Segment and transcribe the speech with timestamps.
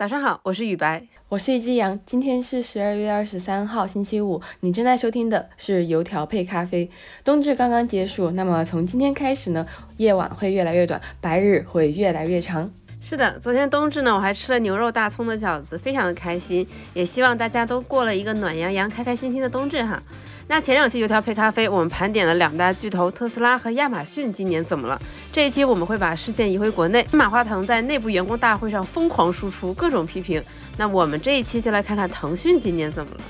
[0.00, 2.00] 早上好，我是雨白，我是一只羊。
[2.06, 4.40] 今天是十二月二十三号，星期五。
[4.60, 6.90] 你正在收听的是油条配咖啡。
[7.22, 9.66] 冬至刚刚结束，那么从今天开始呢，
[9.98, 12.70] 夜晚会越来越短，白日会越来越长。
[12.98, 16.66] 是的，昨天冬至呢，我还吃了牛肉大葱的饺子，非常的开心。
[16.94, 20.02] 也希望大家都过了一个暖洋洋、开开心心的冬至哈。
[20.50, 25.00] 那前两期油条配咖啡，我们盘点了两大巨头特斯拉和亚马逊今年怎么了。
[25.30, 30.42] 这一期我们会把视线移回国内，马化腾在内部员工大会上疯狂输出各种批评。
[30.76, 33.20] 那我们这一期就来看看腾讯今年怎么了。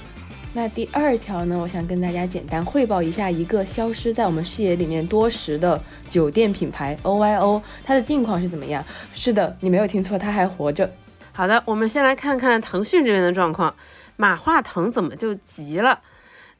[0.54, 5.78] 那第二条呢，我想跟大家简单汇报一下一个消失在我们视野里面多时的
[6.08, 8.82] 酒店品牌 OYO，它的近况是怎么样？
[9.12, 10.90] 是的，你没有听错，它还活着。
[11.32, 13.74] 好的，我们先来看看腾讯这边的状况，
[14.16, 16.00] 马化腾怎么就急了？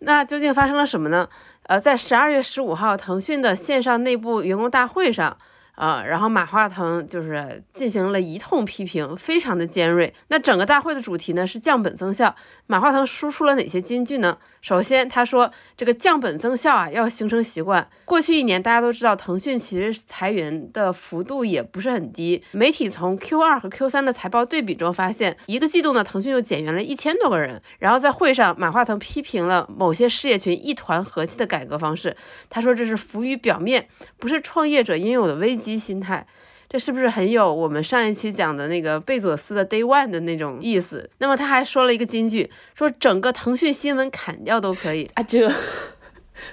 [0.00, 1.28] 那究竟发生了什么呢？
[1.64, 5.36] 呃，在十二月十五号，腾讯的线上内部员工大会上。
[5.80, 10.12] 啊，然后马化腾就是进行了一通批评，非常的尖锐。
[10.28, 12.36] 那整个大会的主题呢是降本增效。
[12.66, 14.36] 马化腾输出了哪些金句呢？
[14.60, 17.88] 首先，他说这个降本增效啊要形成习惯。
[18.04, 22.44] 过去一年，大家都知道腾讯其实裁员的幅度也不是很低。
[22.50, 27.62] 媒体从 Q 二和 Q 三的财报对比中发现，一个季度呢，腾讯又减员了一千多个人。
[27.78, 32.14] 然后在会上，马化腾批评了某些事业群一团和气的改革方式。
[32.50, 35.69] 他说这是浮于表面，不是创业者应有的危机。
[35.78, 36.26] 心态，
[36.68, 41.10] 这是不是很有我们上一期讲的那个贝佐斯的 Day One 的那种意思？
[41.18, 45.22] 那么他还说了一个金句，说整个腾讯新闻砍掉都可以啊！
[45.22, 45.50] 这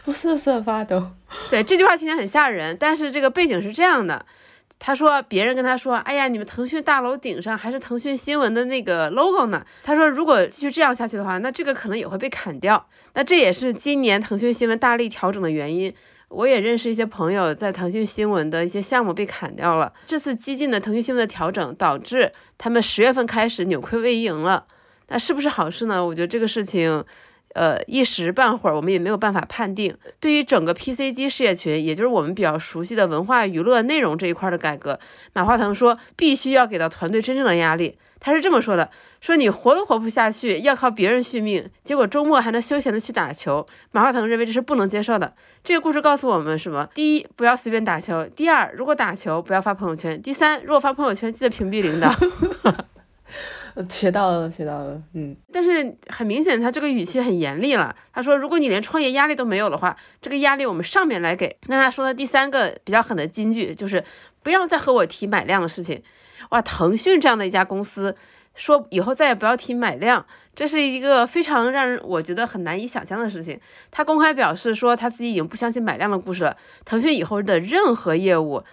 [0.06, 1.12] 我瑟瑟发抖。
[1.50, 4.26] 对这句话听起来很吓人，但是这个背景是这样的：
[4.80, 9.66] 他说别人跟他说，哎呀，你们腾讯大楼顶上还是腾讯新闻的那个 logo 呢。
[9.84, 12.86] 他说如果继续这样下去的话，那这个可能也会被砍掉。
[13.14, 15.94] 那这也是今年腾讯新闻大力调整的原因。
[16.30, 19.92] 我也认识一些朋友，在腾讯新闻的一些项目被砍掉了。
[20.06, 24.66] 这次激进的腾讯新闻的调整，导致他们十月份开始扭亏为盈了。
[25.08, 26.06] 那是不是好事呢？
[26.06, 27.04] 我觉得这个事情，
[27.58, 29.98] 呃，一时半会儿我们也没有办法判定。
[30.20, 35.00] 对于整个 PC 机事业群，也就是我们比较熟悉的文化娱乐内容这一块的改革，
[35.34, 37.98] 马化腾说必须要给到团队真正的压力。
[38.20, 38.90] 他是这么说的：
[39.22, 43.66] 说你活都活不下去，要靠别人续命，结果周末还能休闲的去打球。
[43.92, 45.34] 马化腾认为这是不能接受的。
[45.64, 46.88] 这个故事告诉我们什么？
[46.94, 52.12] 第一，不要随便打球；第二，如果打球不要发朋友圈；第三，如果发朋友圈记得屏蔽领导。
[53.90, 55.02] 学到了，学到了。
[55.14, 57.96] 嗯，但是很明显，他这个语气很严厉了。
[58.12, 61.56] 他说，如果你连创业压力都没有的话，这个压力我们上面来给。
[61.68, 64.04] 那他说的第三个比较狠的金句就是，
[64.42, 66.02] 不要再和我提买量的事情。
[66.50, 68.16] 哇，腾讯这样的一家公司
[68.56, 73.60] 说以后再也不要提买量，这是一个非常让人我觉得很难以想象的事情。
[73.92, 78.64] 他公开表示说他自己已经不相信买量的故事了，腾讯以后的任何业务。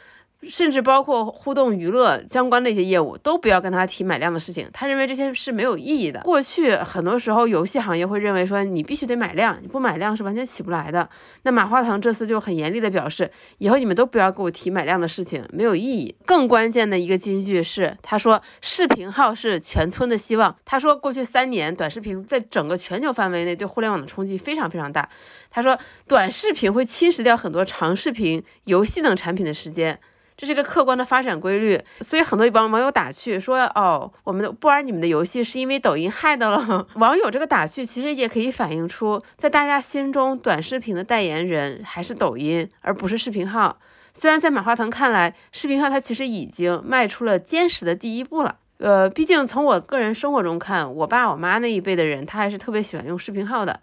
[0.49, 4.69] 甚至包括互动娱乐相关的一些业务，都不要跟他提买量的事情。
[4.73, 6.21] 他认为这些是没有意义的。
[6.21, 11.09] 过去很多时候，游戏行业会认为说你必须得买量，你不买量是完全起不来的。
[11.43, 16.15] 那马化腾这次就很严厉的表示，以后你们都不要给我提买量的事情，没有意义。
[16.25, 20.55] 更关键的一个金句是，他说视频号是全村的希望。
[20.65, 25.09] 他说过去三年短视频在整个全球范围内对互联网的冲击非常非常大。
[25.51, 25.79] 他说
[26.09, 29.99] 短视频会侵蚀掉很多长视频、游戏等产品的时间。
[30.37, 36.87] 这是一个客观的发展规律，所以很多网网友打趣说：“哦，我们的不玩你们的游戏是因为抖音害的了。
[36.97, 43.79] ”网友这个打趣其实也可以反映出，在大家心中，短视频的代言人还是抖音，而不是视频号。
[44.13, 48.57] 虽然在马化腾看来，视频号它其实已经迈出了坚实的第一步了。
[48.79, 53.81] 呃，毕竟从我个人生活中看，我爸我妈那一辈的人，他还是特别喜欢用视频号的。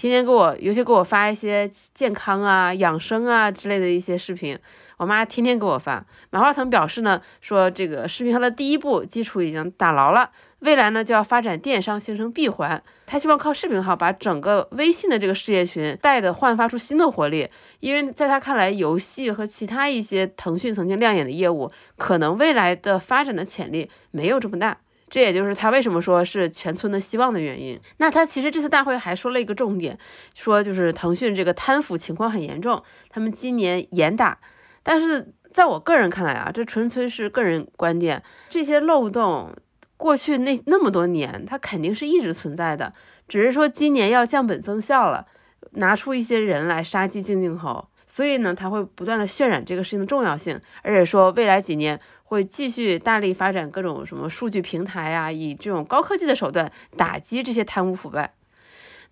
[0.00, 4.58] 天天给我，尤其给我发一些健康啊、养生啊之类的一些视频，
[4.96, 6.02] 我妈天天给我发。
[6.30, 10.30] 马化腾表示呢，说这个视频号的第一步基础已经打牢了，
[10.60, 12.82] 未来呢就要发展电商，形成闭环。
[13.04, 17.46] 他希望靠视频号把整个微信的这个事业群带的焕发出新的活力，
[17.80, 24.78] 因为在他看来，游戏和其他一些腾讯曾经亮眼的业务，可能未来的发展的潜力没有这么大。
[25.10, 27.78] 这也就是他为什么说是全村的希望的原因。
[27.98, 29.98] 那他其实这次大会还说了一个重点，
[30.34, 34.38] 说就是腾讯这个贪腐情况很严重，他们今年严打。
[34.82, 39.52] 但是在我个人看来啊，这纯粹是个人观点，这些漏洞
[39.96, 42.92] 过去那那么多年，它肯定是一直存在的，
[43.28, 45.26] 只是说今年要降本增效了，
[45.72, 47.89] 拿出一些人来杀鸡敬敬猴。
[48.12, 58.32] 所以呢，他会不断的渲染这个事情的重要性，而且说未来几年会继续大力发展各种什么数据平台啊，以这种高科技的手段打击这些贪污腐败。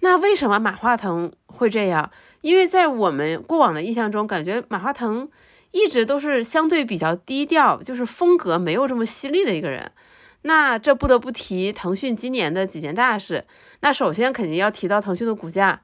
[0.01, 2.11] 那为什么马化腾会这样？
[2.41, 5.31] 因为在我们过往的印象中，感觉马化腾
[5.71, 9.93] 一直都是相对比较低调，就是风格没有这么犀利的一个人。
[10.43, 13.45] 那这不得不提腾讯今年的几件大事。
[13.81, 15.83] 那首先肯定要提到腾讯的股价，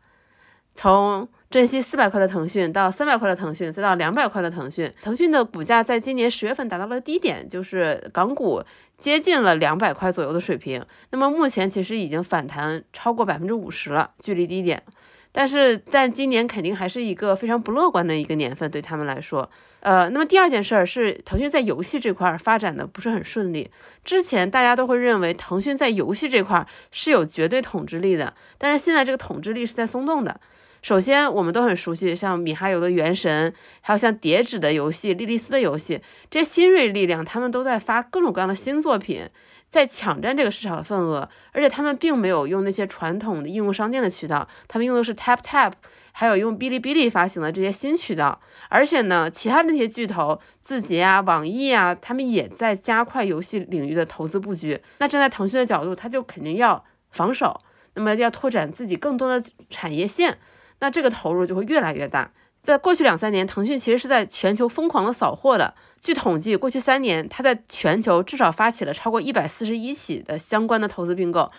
[0.74, 4.92] 从珍惜四百块的腾讯到三百块的腾讯，再到两百块的腾讯。
[5.00, 8.60] 腾讯的股价在今年十月份达到了低点，就是港股
[8.98, 10.84] 接近了两百块左右的水平。
[11.10, 14.82] 那么目前其实已经反弹超过百分之五十了，距离低点。
[15.30, 19.48] 但是在今年肯定还是一个非常不乐观的一个年份，对他们来说。
[19.78, 23.70] 呃，那么第二件事儿是腾讯在游戏这块发展的不是很顺利。
[24.04, 30.40] 之前大家都会认为腾讯在游戏这块是有绝对统治力的，但是现在这个统治力是在松动的。
[30.84, 33.50] 首先，我们都很熟悉，像米哈游的《原神》，
[33.80, 35.98] 还有像叠纸的游戏、莉莉丝的游戏，
[36.28, 39.26] 这些新锐力量，他们都在发各种各样的新作品，
[39.70, 41.26] 在抢占这个市场的份额。
[41.52, 45.72] 而且他们并没有用那些传统的应用商店的渠道，他们用的是 Tap Tap，
[46.12, 48.38] 还有用哔哩哔哩发行的这些新渠道。
[48.68, 54.78] 而且呢，其他那些巨头，字节啊、网易啊，他们也在加快游戏领域的投资布局。
[54.98, 57.58] 那站在腾讯的角度，他就肯定要防守，
[57.94, 60.36] 那么要拓展自己更多的产业线。
[60.80, 62.30] 那这个投入就会越来越大。
[62.62, 65.74] 在过去两三年，腾讯其实是在全球疯狂的扫货的。
[66.00, 71.50] 据统计，过去三年，它在全球至少发起了超过一百四十一起的相关的投资并购。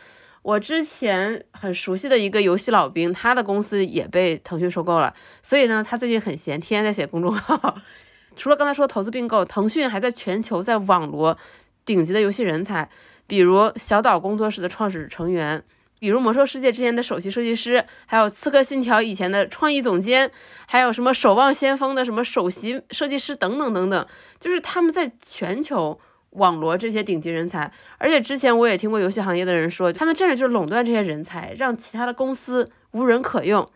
[0.41, 5.13] 我之前很熟悉的一个游戏老兵，他的公司也被腾讯收购了。
[5.43, 7.75] 所以呢，他最近很闲，天天在写公众号。
[8.35, 11.37] 除了刚才说投资并购，腾讯还在全球在网罗
[11.85, 12.89] 顶级的游戏人才，
[13.27, 15.63] 比如小岛工作室的创始成员。
[16.05, 20.29] 比如魔兽世界之前的首席设计师，还有刺客信条以前的创意总监，
[20.67, 24.07] 还有什么守望先锋的什么首席设计师等等等等，
[24.39, 25.99] 就是他们在全球
[26.29, 27.71] 网罗这些顶级人才。
[27.97, 33.67] 而且之前我也听过游戏行业的人说，他们战略就是垄断这些人才，让其他的公司无人可用。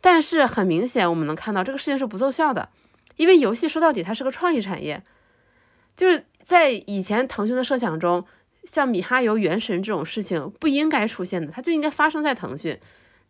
[0.00, 2.70] 但是很明显，我们能看到这个事情是不奏效的，
[3.14, 5.00] 因为游戏说到底它是个创意产业，
[5.96, 8.26] 就是在以前腾讯的设想中。
[8.64, 12.78] 像米哈游、原神这种事情不应该出现的，它就应该发生在腾讯。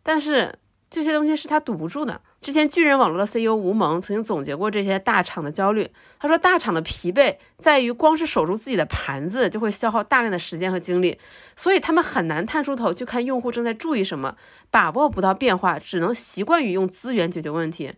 [0.01, 0.53] 但是
[0.89, 2.19] 这些东西是他堵不住的。
[2.41, 5.87] 之前巨人网络的 CEO 吴萌曾经总结过这些大厂的焦虑，
[6.19, 11.19] 他说大厂的疲惫在于光是守住自己的盘子就会消耗大量的时间和精力，
[11.55, 14.35] 所以他们很难探出头去看用户正在注意什么，
[14.71, 17.91] 把握不到变化，只能习惯于用资源解决问题。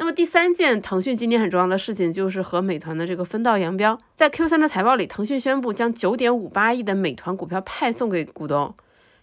[0.00, 3.98] 那么第三件腾讯今年很重要的事情，就是和美团的这个分道扬镳。
[4.16, 8.74] 在 Q 三的财报里，腾讯宣布将九点五八亿的美团股票派送给股东，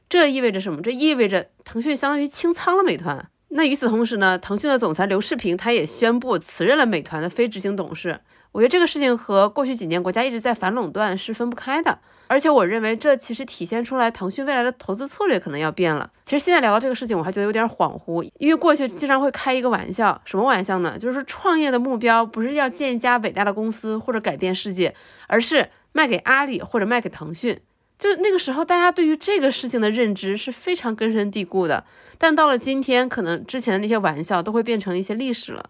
[0.07, 0.79] 这意味着什么？
[0.83, 3.27] 这意味着腾讯相当于清仓了美团。
[3.49, 8.19] 那与此同时呢，腾讯的总裁刘世平他也宣布辞任了美团的非执行董事。
[8.51, 11.99] 我觉得这个事情和过去几年国家一直在反垄断是分不开的。
[12.29, 16.09] 而且我认为这其实体现出来腾讯未来的投资策略可能要变了。
[16.25, 20.97] 其实现在聊到这个事情，我还觉得有点恍惚，因为过去经常会开一个玩笑，什么玩笑呢？
[20.99, 24.93] 就是创业的目标不是要建一家伟大的公司或者改变世界，
[25.27, 27.61] 而是卖给阿里或者卖给腾讯。
[27.99, 31.83] 就那个时候，大家对于这个事情的认知是非常根深蒂固的。
[32.17, 35.69] 但到了今天，可能之前的那些玩笑都会变成一些历史了。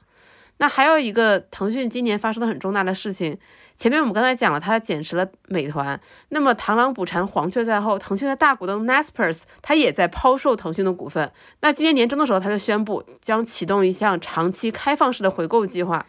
[0.59, 3.37] 那还有一个腾讯今年发生了很重大的事情，
[3.77, 5.99] 前面我们刚才讲了，它减持了美团。
[6.29, 11.31] 那么螳螂捕蝉，黄雀在后，腾讯的大股东 Naspers 它也在抛售腾讯的股份。
[11.61, 16.05] 那今年年中的时候，它就宣布将启动一项长期开放式的回购计划。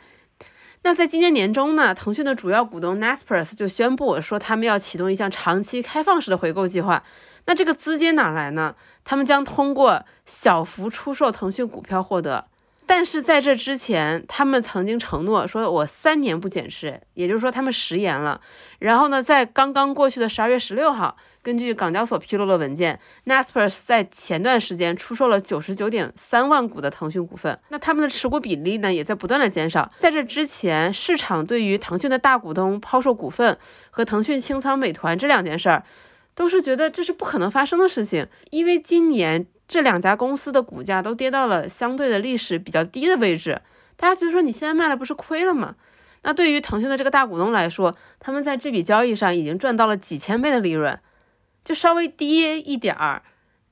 [0.89, 7.05] 那在今年年中呢，腾讯的主要股东 Naspers 就宣布说，他们要启动一项长期开放式的回购计划。
[7.45, 8.75] 那这个资金哪来呢？
[9.05, 12.47] 他们将通过小幅出售腾讯股票获得。
[12.87, 18.41] 但是在这之前，他们曾经承诺说，我三年不减持，也就是说他们食言了。
[18.79, 21.15] 然后呢，在刚刚过去的十二月十六号，
[21.49, 27.59] 根据港交所披露的文件，Naspers 在前段时间出售了九十九点三万股的腾讯股份。
[27.71, 29.91] 那他们的持股比例呢，也在不断的减少。
[29.99, 33.57] 在这之前，市场对于腾讯的大股东抛售股份
[33.89, 35.83] 和腾讯清仓美团这两件事儿，
[36.35, 39.47] 都是觉得这是不可能发生的事情，因为今年。
[39.67, 43.61] 这两家公司的股价都跌到了相对的历史比较低的位置，
[43.97, 45.75] 大家觉得说你现在卖了不是亏了吗？
[46.23, 50.99] 那对于腾讯的这个大股东来说，他们在这笔交易上已经赚到了几千倍的利润，
[51.69, 53.21] 就稍微低一点儿，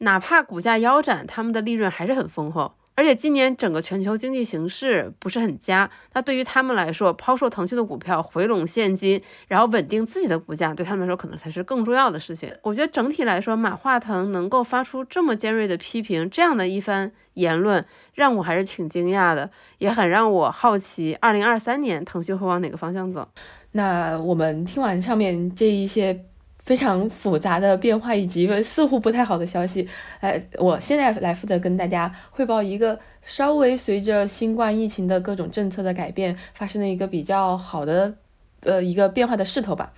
[0.01, 2.75] 哪怕股价腰斩，他们的利润还是很丰厚。
[2.95, 12.53] 而且今年整个全球经济形势不是很佳，那对于他们来说，抛售腾讯的股票回笼现金，然后稳定自己的股价，对他们来说可能才是更重要的事情。
[12.61, 23.27] 我觉得整体来说，马化腾能够发出这么尖锐的批评，这样的一番言论，让我还是挺惊讶的，也很让我好奇，二零二三年腾讯会往哪个方向走。
[23.73, 26.27] 那我们听完上面这一些。
[26.67, 29.87] 非常复杂的变化以及似乎不太好的消息，
[30.21, 38.13] 来，我现在来负责跟大家汇报一个稍微随着新冠疫情的各种政策的改变发生的一个比较好的
[38.63, 39.93] 呃一个变化的势头吧。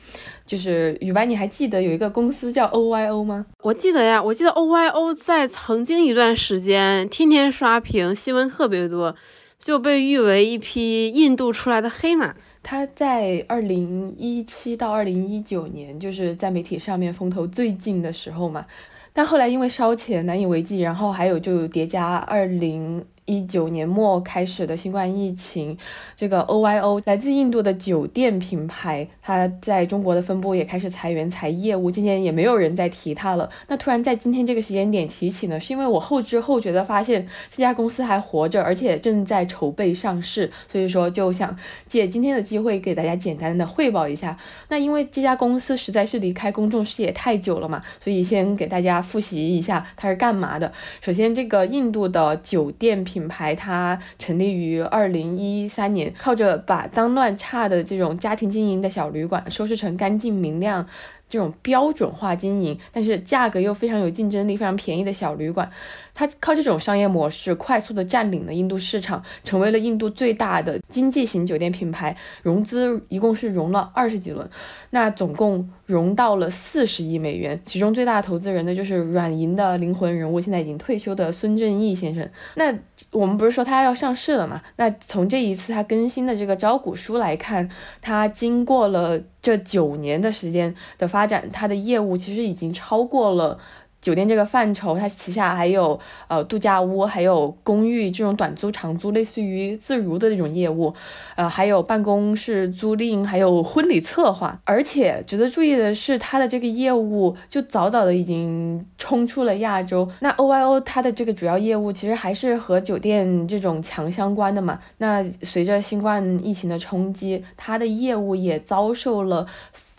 [0.45, 3.47] 就是雨白，你还记得有一个公司叫 OYO 吗？
[3.63, 9.17] 我记得呀，我记得 OYO 在曾经一段时间天天刷屏，新闻特别多，
[9.59, 12.35] 就被誉为一匹印度出来的黑马。
[12.71, 18.67] 他在二零一七到二零一九年，就是在媒体上面风头最劲的时候嘛。
[19.15, 23.03] 但后来因为烧钱难以为继，然后还有就叠加二零。
[23.29, 25.77] 一九年末开始的新冠疫情，
[26.17, 33.51] 这个 OYO 来自印度的酒店品牌，它在中国的分部也开始裁员裁业务，渐渐也没有人再提它了。
[33.69, 41.55] 那突然在今天这个时间点提起呢，是因为我后知后觉的发现这家公司还活着，而且正在筹备上市，所以说就想
[41.87, 44.39] 借今天的机会给大家简单的汇报一下。
[44.71, 50.73] 那因为这家公司实在是离开公众视野太久了嘛，所以先给大家复习一下它是干嘛的。
[51.03, 53.18] 首先，这个印度的酒店品。
[53.19, 60.87] 品牌它成立于二零一三年，靠着把脏乱差的这种家庭经营的小旅馆收拾成干净明亮。
[61.29, 65.71] 这种标准化经营，但是价格又非常有竞争力、非常便宜的小旅馆，
[66.15, 72.17] 它靠这种商业模式快速的占领了印度市场，成为了印度最大的经济型酒店品牌。
[72.43, 74.49] 融资一共是融了二十几轮，
[74.91, 77.61] 那总共融到了四十亿美元。
[77.65, 82.29] 其中最大的投资人呢，就是软银的灵魂人物，现在已经退休的孙正义先生。
[82.55, 82.75] 那
[83.11, 84.63] 我们不是说他要上市了嘛？
[84.77, 87.69] 那从这一次他更新的这个招股书来看，
[88.01, 89.21] 他经过了。
[89.49, 93.59] 这九年的时间的发展，它的业务其实已经超过了。
[94.01, 100.95] 酒店这个范畴，它旗下还有呃度假屋，还有公寓这种短租长租，类似于自如的这种业务，
[101.35, 104.59] 呃，还有办公室租赁，还有婚礼策划。
[104.65, 110.09] 而且值得注意的是，它的这个业务就早早的已经冲出了亚洲。
[110.21, 114.79] 那 OYO 它的这个主要业务其实还是和酒店这种强相关的嘛。
[114.99, 119.47] 那随着新冠疫情的冲击，它的业务也遭受了。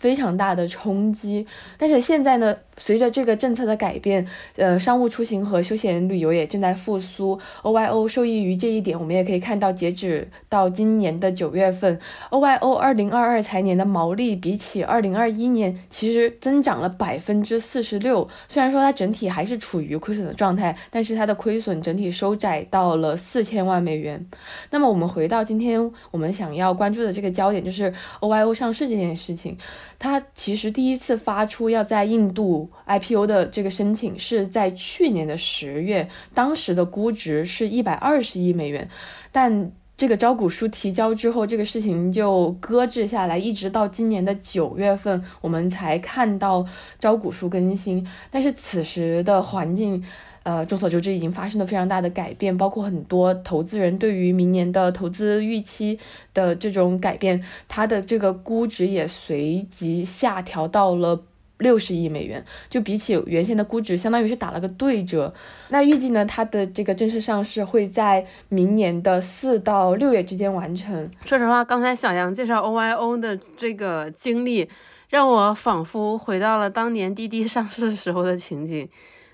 [0.00, 4.26] 非常大的冲击，但是现在呢，随着这个政策的改变，
[4.56, 7.38] 呃，商务出行和休闲旅游也正在复苏。
[7.62, 18.26] OYO 受益于这一点，我们也可以看到，截止到今年的九月份，OYO 二零二二财年的毛利比起二零二一年其实增长了百分之四十六。
[18.48, 24.26] 虽然说它整体还是处于亏损的状态，但是它的亏损整体收窄到了四千万美元。
[24.70, 29.58] 那么我们回到今天我们想要关注的这个焦点，就是 OYO 上市这件事情。
[30.00, 38.88] 他其实第一次发出要在印度 IPO 的这个申请是在去年的十月，当时的估值是一百二十亿美元，
[39.30, 46.64] 但这个招股书提交之后，这个事情就搁置下来，一直到今年的九月份，我们才看到
[46.98, 48.06] 招股书更新。
[48.30, 50.02] 但是此时的环境。
[50.42, 55.98] 呃，众所周知，已经发生了非常大的改变，包括很多投资人对于明年的投资预期
[56.32, 61.22] 的这种改变，它的这个估值也随即下调到了
[61.60, 65.32] 六十亿美元，就比起原先的估值，相当于是打了个对折。
[65.68, 71.10] 那预计呢，它的这个正式上市会在明年的四到六月之间完成。
[71.24, 74.68] 说实话，刚才小杨介绍 OYO 的这个经历，
[75.08, 78.88] 让我仿佛回到了当年滴滴上市时候的情景。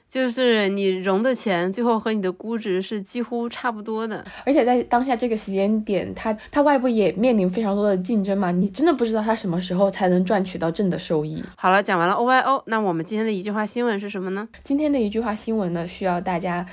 [0.09, 11.43] 就是你融的钱，最后和你的估值是几乎差不多的，而且在当下这个时间点，它它外部也面临非常多的竞争嘛，你真的不知道它什么时候才能赚取到正的收益。
[11.57, 14.49] 好了，讲完了 OYO，那我们今天的一句话新闻是什么呢？
[14.63, 16.65] 今天的一句话新闻呢，需要大家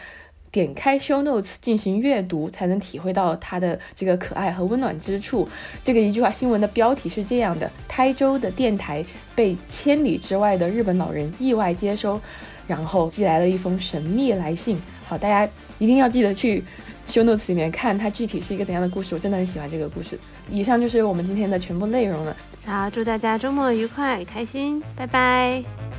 [0.52, 5.50] 点开 Show Notes 进行阅读，才能体会到它的这个可爱和温暖之处。
[5.84, 9.04] 这个一句话新闻的标题是这样的：台州的电台
[9.36, 12.22] 被千里之外的日本老人意外接收。
[12.68, 14.80] 然后寄来了一封神秘来信。
[15.08, 16.64] 好，大家一定要记得去
[17.08, 19.14] show notes 里面看它具体是一个怎样的故事。
[19.16, 20.18] 我真的很喜欢这个故事。
[20.50, 22.36] 以上就是我们今天的全部内容了。
[22.66, 25.93] 好，祝大家周末愉快，开心，拜拜。